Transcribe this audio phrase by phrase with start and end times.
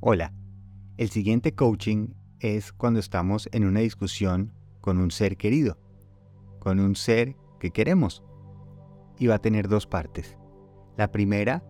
[0.00, 0.34] Hola,
[0.98, 2.08] el siguiente coaching
[2.38, 5.78] es cuando estamos en una discusión con un ser querido,
[6.58, 8.22] con un ser que queremos.
[9.18, 10.36] Y va a tener dos partes.
[10.98, 11.64] La primera,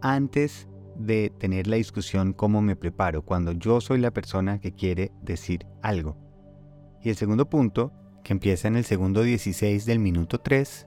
[0.00, 5.10] antes de tener la discusión, cómo me preparo, cuando yo soy la persona que quiere
[5.20, 6.16] decir algo.
[7.02, 10.86] Y el segundo punto, que empieza en el segundo 16 del minuto 3,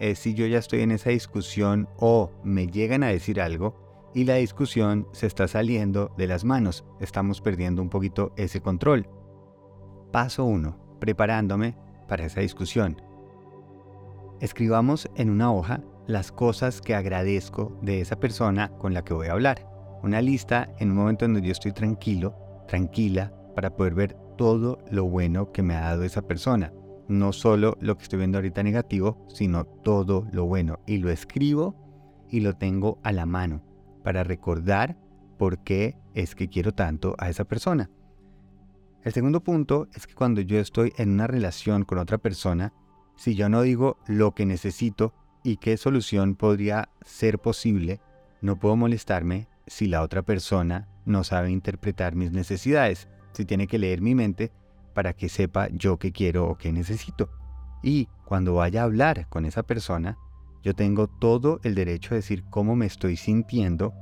[0.00, 3.81] es si yo ya estoy en esa discusión o me llegan a decir algo
[4.14, 9.08] y la discusión se está saliendo de las manos, estamos perdiendo un poquito ese control.
[10.10, 10.98] Paso 1.
[11.00, 11.76] Preparándome
[12.08, 13.00] para esa discusión.
[14.40, 19.28] Escribamos en una hoja las cosas que agradezco de esa persona con la que voy
[19.28, 19.68] a hablar.
[20.02, 22.34] Una lista en un momento en donde yo estoy tranquilo,
[22.66, 26.72] tranquila, para poder ver todo lo bueno que me ha dado esa persona.
[27.08, 30.80] No solo lo que estoy viendo ahorita negativo, sino todo lo bueno.
[30.86, 31.76] Y lo escribo
[32.28, 33.71] y lo tengo a la mano
[34.02, 34.96] para recordar
[35.38, 37.90] por qué es que quiero tanto a esa persona.
[39.02, 42.72] El segundo punto es que cuando yo estoy en una relación con otra persona,
[43.16, 48.00] si yo no digo lo que necesito y qué solución podría ser posible,
[48.40, 53.78] no puedo molestarme si la otra persona no sabe interpretar mis necesidades, si tiene que
[53.78, 54.52] leer mi mente
[54.94, 57.30] para que sepa yo qué quiero o qué necesito.
[57.82, 60.16] Y cuando vaya a hablar con esa persona,
[60.62, 63.92] yo tengo todo el derecho a decir cómo me estoy sintiendo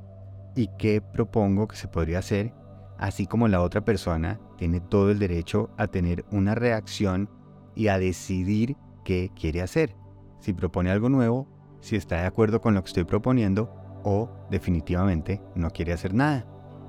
[0.60, 2.52] y qué propongo que se podría hacer,
[2.98, 7.30] así como la otra persona tiene todo el derecho a tener una reacción
[7.74, 9.96] y a decidir qué quiere hacer,
[10.38, 11.48] si propone algo nuevo,
[11.80, 16.44] si está de acuerdo con lo que estoy proponiendo o definitivamente no quiere hacer nada.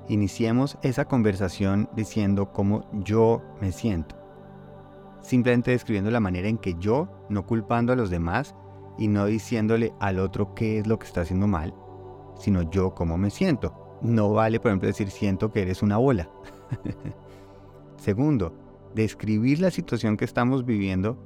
[0.06, 4.16] Iniciemos esa conversación diciendo cómo yo me siento.
[5.22, 8.54] Simplemente describiendo la manera en que yo, no culpando a los demás,
[8.98, 11.74] y no diciéndole al otro qué es lo que está haciendo mal,
[12.42, 13.72] sino yo cómo me siento.
[14.02, 16.28] No vale, por ejemplo, decir siento que eres una bola.
[17.96, 18.52] Segundo,
[18.96, 21.16] describir la situación que estamos viviendo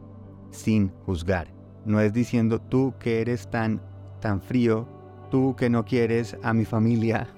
[0.51, 1.49] sin juzgar.
[1.87, 3.81] No es diciendo tú que eres tan,
[4.21, 4.87] tan frío,
[5.31, 7.29] tú que no quieres a mi familia.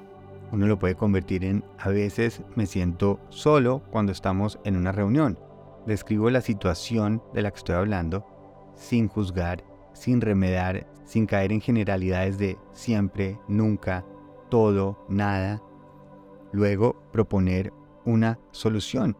[0.51, 5.39] Uno lo puede convertir en a veces me siento solo cuando estamos en una reunión.
[5.87, 8.27] Describo la situación de la que estoy hablando
[8.75, 9.63] sin juzgar
[9.99, 14.05] sin remedar, sin caer en generalidades de siempre, nunca,
[14.49, 15.61] todo, nada.
[16.53, 17.73] Luego proponer
[18.05, 19.17] una solución,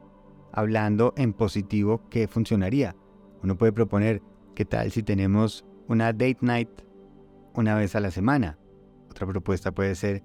[0.53, 2.95] hablando en positivo que funcionaría.
[3.43, 4.23] Uno puede proponer,
[4.55, 6.71] ¿qué tal si tenemos una date night
[7.55, 8.59] una vez a la semana?
[9.11, 10.23] Otra propuesta puede ser,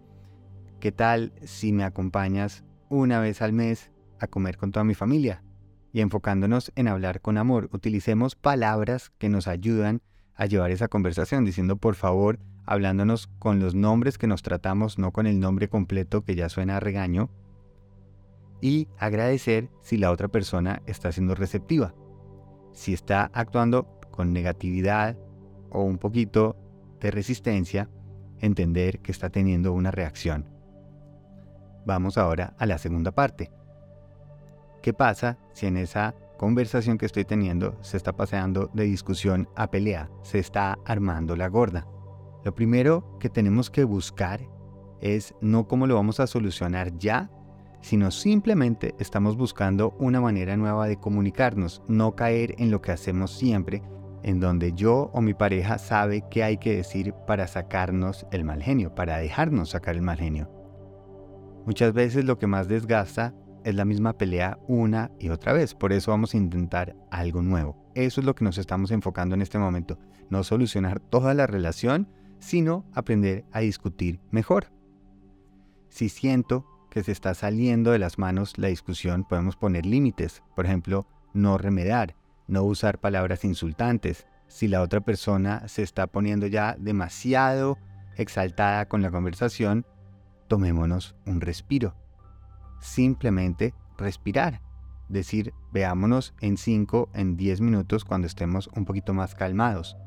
[0.79, 5.43] ¿qué tal si me acompañas una vez al mes a comer con toda mi familia?
[5.91, 10.01] Y enfocándonos en hablar con amor, utilicemos palabras que nos ayudan
[10.35, 15.11] a llevar esa conversación, diciendo por favor, hablándonos con los nombres que nos tratamos, no
[15.11, 17.29] con el nombre completo que ya suena a regaño,
[18.61, 21.93] y agradecer si la otra persona está siendo receptiva.
[22.71, 25.17] Si está actuando con negatividad
[25.69, 26.55] o un poquito
[27.01, 27.89] de resistencia,
[28.39, 30.49] entender que está teniendo una reacción.
[31.85, 33.51] Vamos ahora a la segunda parte.
[34.81, 39.69] ¿Qué pasa si en esa conversación que estoy teniendo se está paseando de discusión a
[39.69, 41.87] pelea, se está armando la gorda.
[42.43, 44.41] Lo primero que tenemos que buscar
[44.99, 47.29] es no cómo lo vamos a solucionar ya,
[47.81, 53.31] sino simplemente estamos buscando una manera nueva de comunicarnos, no caer en lo que hacemos
[53.31, 53.83] siempre,
[54.23, 58.63] en donde yo o mi pareja sabe qué hay que decir para sacarnos el mal
[58.63, 60.49] genio, para dejarnos sacar el mal genio.
[61.65, 65.73] Muchas veces lo que más desgasta es la misma pelea una y otra vez.
[65.73, 67.77] Por eso vamos a intentar algo nuevo.
[67.95, 69.97] Eso es lo que nos estamos enfocando en este momento.
[70.29, 72.07] No solucionar toda la relación,
[72.39, 74.71] sino aprender a discutir mejor.
[75.89, 80.43] Si siento que se está saliendo de las manos la discusión, podemos poner límites.
[80.55, 82.15] Por ejemplo, no remedar,
[82.47, 84.27] no usar palabras insultantes.
[84.47, 87.77] Si la otra persona se está poniendo ya demasiado
[88.15, 89.85] exaltada con la conversación,
[90.47, 91.95] tomémonos un respiro
[92.83, 94.61] simplemente respirar.
[95.09, 99.97] Decir, veámonos en 5, en 10 minutos cuando estemos un poquito más calmados.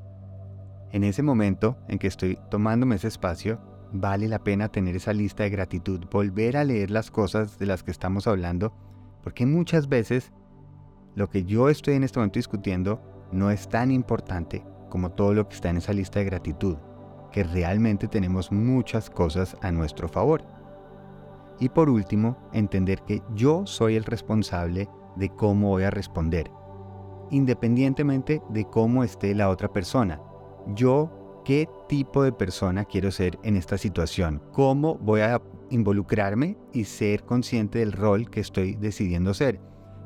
[0.93, 3.61] En ese momento en que estoy tomándome ese espacio,
[3.93, 7.82] vale la pena tener esa lista de gratitud, volver a leer las cosas de las
[7.82, 8.73] que estamos hablando,
[9.23, 10.32] porque muchas veces
[11.14, 13.00] lo que yo estoy en este momento discutiendo
[13.32, 16.76] no es tan importante como todo lo que está en esa lista de gratitud,
[17.32, 20.56] que realmente tenemos muchas cosas a nuestro favor.
[21.58, 26.50] Y por último, entender que yo soy el responsable de cómo voy a responder,
[27.31, 30.20] independientemente de cómo esté la otra persona.
[30.75, 34.43] Yo, ¿qué tipo de persona quiero ser en esta situación?
[34.53, 39.61] ¿Cómo voy a involucrarme y ser consciente del rol que estoy decidiendo ser.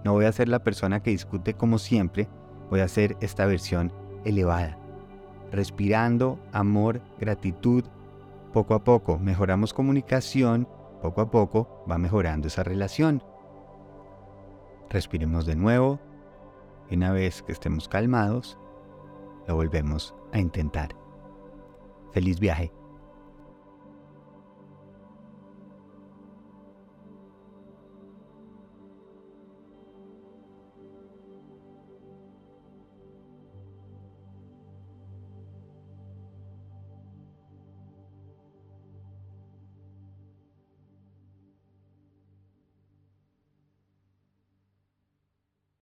[0.05, 2.29] No voy a ser la persona que discute como siempre,
[2.71, 3.93] voy a ser esta versión
[4.25, 4.79] elevada.
[5.53, 7.85] Respirando amor, gratitud,
[8.53, 10.69] poco a poco mejoramos comunicación,
[11.01, 13.23] poco a poco va mejorando esa relación.
[14.89, 16.01] Respiremos de nuevo
[16.89, 18.59] y una vez que estemos calmados,
[19.47, 20.97] lo volvemos a intentar.
[22.13, 22.73] Feliz viaje.